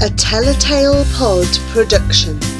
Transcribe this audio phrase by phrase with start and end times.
[0.00, 2.57] a Telltale Pod production.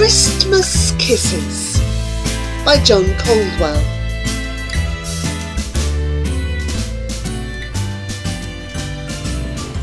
[0.00, 1.78] Christmas Kisses
[2.64, 3.84] by John Caldwell.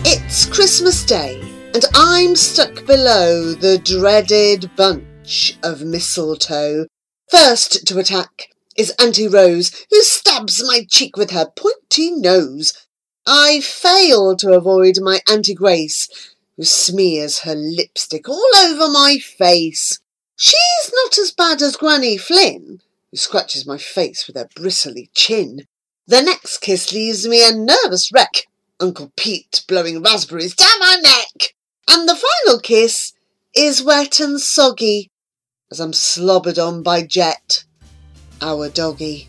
[0.03, 1.39] It's Christmas Day,
[1.75, 6.87] and I'm stuck below the dreaded bunch of mistletoe.
[7.29, 12.73] First to attack is Auntie Rose, who stabs my cheek with her pointy nose.
[13.27, 16.09] I fail to avoid my Auntie Grace,
[16.57, 19.99] who smears her lipstick all over my face.
[20.39, 25.65] She's not as bad as Granny Flynn, who scratches my face with her bristly chin.
[26.05, 28.45] The next kiss leaves me a nervous wreck,
[28.79, 31.55] Uncle Pete blowing raspberries down my neck.
[31.89, 33.13] And the final kiss
[33.55, 35.09] is wet and soggy,
[35.71, 37.63] as I'm slobbered on by Jet,
[38.39, 39.27] our doggy.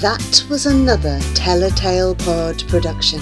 [0.00, 3.20] That was another Telltale Pod production.